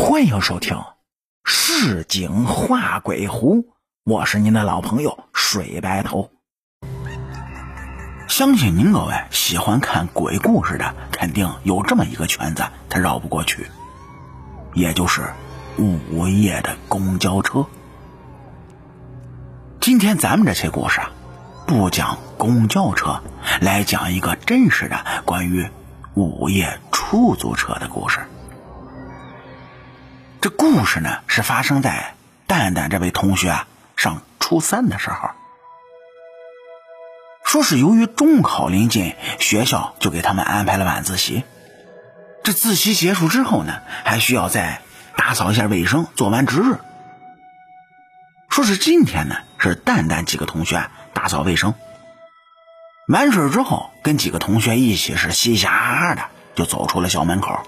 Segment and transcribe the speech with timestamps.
[0.00, 0.76] 欢迎收听
[1.44, 3.56] 《市井画鬼狐》，
[4.02, 6.30] 我是您的老朋友水白头。
[8.26, 13.66] 相信您各位喜欢看鬼故事的，肯定有这么一个圈子，他绕不过去，
[14.72, 15.20] 也就是
[15.76, 17.66] 午夜的公交车。
[19.80, 21.10] 今天咱们这些故事啊，
[21.66, 23.20] 不讲公交车，
[23.60, 25.68] 来讲一个真实的关于
[26.14, 28.18] 午夜出租车的故事。
[30.40, 32.14] 这故事呢，是发生在
[32.46, 35.28] 蛋蛋这位同学啊上初三的时候。
[37.44, 41.44] 说是由于中考临近，学校就给他们安排了晚自习。
[42.42, 44.80] 这自习结束之后呢，还需要再
[45.14, 46.78] 打扫一下卫生，做完值日。
[48.48, 51.74] 说是今天呢，是蛋蛋几个同学打扫卫生，
[53.08, 56.22] 完事之后，跟几个同学一起是嘻嘻哈哈的
[56.54, 57.60] 就走出了校门口。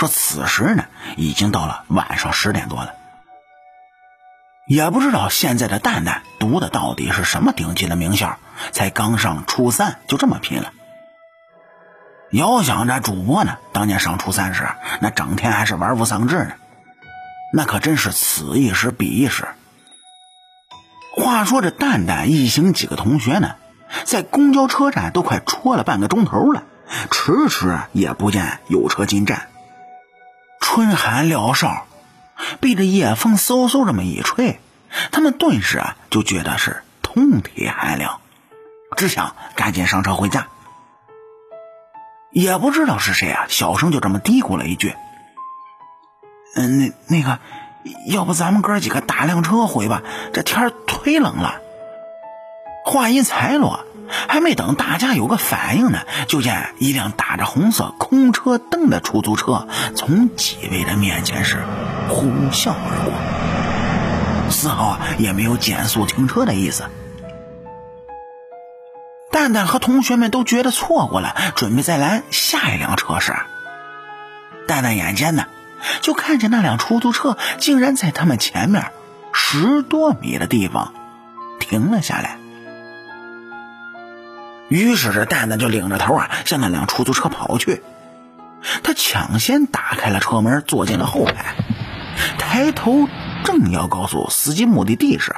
[0.00, 0.86] 说此时呢，
[1.18, 2.94] 已经到了晚上十点多了，
[4.66, 8.38] 也不知道现在的蛋蛋读的到底是什么顶级的名校，
[8.72, 10.72] 才刚上初三就这么拼了。
[12.30, 14.66] 遥想着主播呢，当年上初三时，
[15.02, 16.52] 那整天还是玩物丧志呢，
[17.52, 19.48] 那可真是此一时彼一时。
[21.14, 23.56] 话说这蛋蛋一行几个同学呢，
[24.04, 26.62] 在公交车站都快戳了半个钟头了，
[27.10, 29.48] 迟迟也不见有车进站。
[30.72, 31.84] 春寒料峭，
[32.60, 34.60] 被这夜风嗖嗖这么一吹，
[35.10, 38.20] 他们顿时啊就觉得是通体寒凉，
[38.96, 40.46] 只想赶紧上车回家。
[42.30, 44.94] 也不知道是谁啊，小声就这么嘀咕了一句
[46.54, 47.40] ：“嗯，那那个，
[48.06, 50.04] 要不咱们哥几个打辆车回吧？
[50.32, 51.60] 这天忒冷了。”
[52.86, 53.84] 话音才落。
[54.28, 61.62] 还没等大家有个反应呢，就见一辆打着红色空车灯的出租车从几位的面前是
[62.08, 66.84] 呼啸而过，丝毫也没有减速停车的意思。
[69.30, 73.34] 蛋蛋和同学们都觉得错过了，准备再拦下一辆车时，
[74.66, 75.46] 蛋蛋眼尖呢，
[76.02, 78.90] 就看见那辆出租车竟然在他们前面
[79.32, 80.92] 十多米的地方
[81.60, 82.39] 停了下来。
[84.70, 87.82] 于是这蛋蛋就领着头啊向那辆出租车跑去，
[88.82, 91.56] 他抢先打开了车门，坐进了后排，
[92.38, 93.08] 抬头
[93.44, 95.34] 正要告诉司机目的地时，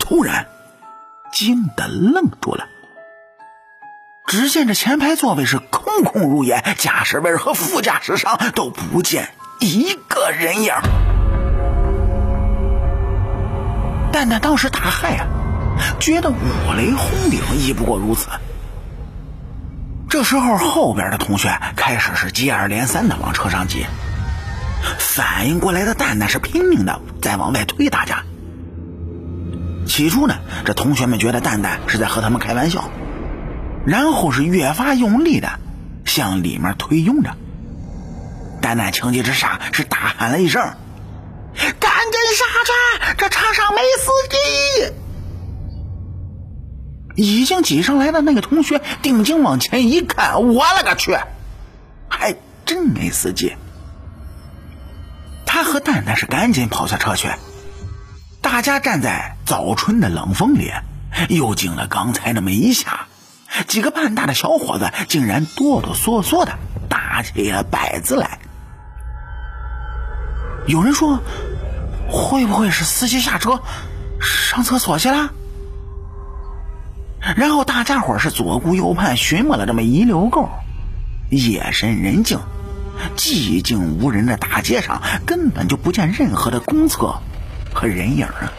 [0.00, 0.48] 突然
[1.32, 2.66] 惊得愣住了。
[4.26, 10.72] 只见这前排座位是空空如也，驾驶位和副驾驶上都不见一个人影。
[14.10, 15.26] 蛋蛋当时大骇啊！
[16.00, 18.28] 觉得五雷轰顶亦不过如此。
[20.08, 23.84] 这时候，后边的同学开始是接二连三的往车上挤，
[24.98, 28.22] 反应过来的蛋蛋是拼命的在往外推大家。
[29.86, 32.90] 起初呢，这同学们觉得蛋蛋是在和他们开玩笑，
[33.86, 35.58] 然后是越发用力的
[36.04, 37.30] 向里面推拥着。
[38.60, 40.62] 蛋蛋情急之下是大喊了一声
[41.54, 44.94] ：“赶紧刹车，这车上没司机！”
[47.14, 51.16] 已经挤上来的那个同学定睛往前一看，我勒个去，
[52.08, 53.56] 还真没司机。
[55.46, 57.28] 他和蛋蛋是赶紧跑下车去。
[58.40, 60.72] 大家站在早春的冷风里，
[61.28, 63.06] 又惊了刚才那么一下，
[63.68, 66.58] 几个半大的小伙子竟然哆哆嗦嗦的
[66.88, 68.40] 打起了摆子来。
[70.66, 71.20] 有人说
[72.10, 73.62] ：“会不会是司机下车
[74.20, 75.30] 上厕所去了？”
[77.36, 80.48] 然后大家伙是左顾右盼，寻摸了这么一溜够，
[81.30, 82.38] 夜深人静、
[83.16, 87.14] 寂静无人的大街上，根本就不见任何的公厕
[87.72, 88.52] 和人影啊！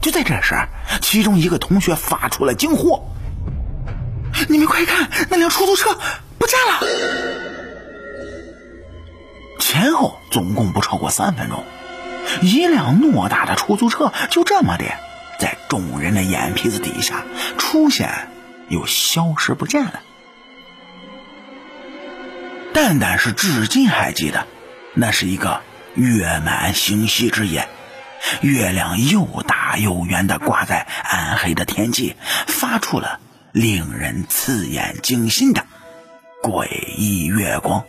[0.00, 0.54] 就在这时，
[1.02, 3.02] 其中一个同学发出了惊呼
[4.48, 5.98] ：“你们快看，那辆出租车
[6.38, 6.80] 不见了！”
[9.58, 11.64] 前后总共不超过三分钟，
[12.40, 14.84] 一辆偌大的出租车就这么的。
[15.40, 17.24] 在众人的眼皮子底下
[17.58, 18.28] 出现，
[18.68, 20.02] 又消失不见了。
[22.72, 24.46] 蛋蛋是至今还记得，
[24.94, 25.62] 那是一个
[25.94, 27.68] 月满星稀之夜，
[28.42, 32.14] 月亮又大又圆的挂在暗黑的天际，
[32.46, 33.18] 发出了
[33.52, 35.64] 令人刺眼惊心的
[36.42, 37.84] 诡异月光。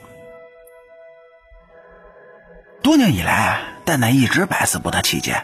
[2.82, 5.44] 多年以来，蛋蛋一直百思不得其解。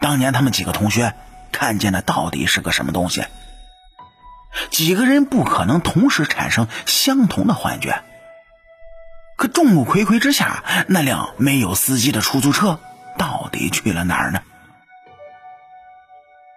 [0.00, 1.14] 当年他们几个同学
[1.52, 3.24] 看见的到底是个什么东西？
[4.70, 8.02] 几个人不可能同时产生相同的幻觉。
[9.36, 12.80] 可众目睽睽之下，那辆没有司机的出租车
[13.16, 14.40] 到底去了哪儿呢？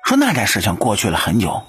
[0.03, 1.63] 说那件事情过去了很久，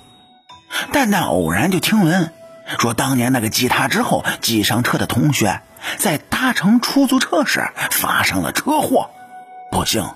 [0.93, 2.33] 蛋蛋偶然就听闻，
[2.79, 5.61] 说当年那个继他之后挤上车的同学，
[5.99, 9.11] 在搭乘出租车时发生了车祸，
[9.71, 10.15] 不幸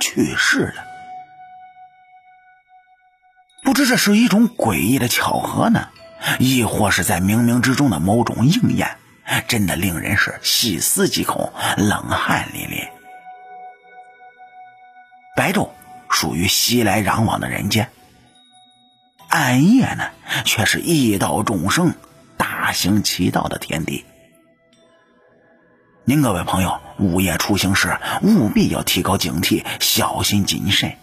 [0.00, 0.84] 去世了。
[3.62, 5.88] 不知这是一种诡异的巧合呢，
[6.38, 8.96] 亦或是在冥冥之中的某种应验？
[9.46, 12.88] 真的令人是细思极恐，冷汗淋漓。
[15.36, 15.68] 白昼
[16.08, 17.90] 属于熙来攘往的人间，
[19.28, 20.10] 暗夜呢
[20.46, 21.94] 却是异道众生
[22.38, 24.06] 大行其道的天地。
[26.04, 30.96] 您各位朋友，午夜出行时务必要提高警惕，小心谨慎。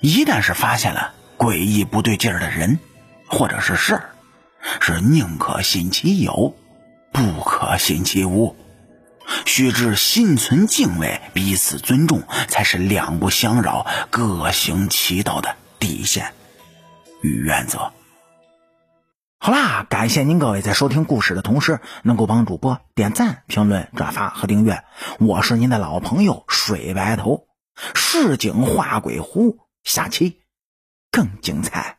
[0.00, 2.78] 一旦是发现了诡异不对劲儿的人
[3.26, 4.10] 或者是事儿，
[4.80, 6.56] 是宁可信其有。
[7.12, 8.56] 不可信其无，
[9.46, 16.32] 须知心存敬畏，彼此尊重，才是两不相扰、各行其道的底线
[17.22, 17.92] 与原则。
[19.44, 24.82] 好啦，感谢您各位在收听故事的同时，能够帮主播点赞、评论、转发和订阅。
[25.20, 27.46] 我是您的老朋友水白头，
[27.94, 30.40] 市井画鬼狐，下期
[31.10, 31.98] 更精彩。